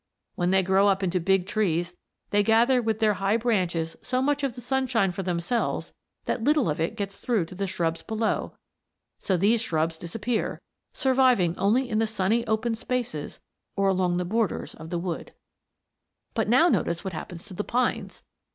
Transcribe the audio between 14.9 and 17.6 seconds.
wood. But now notice what happens to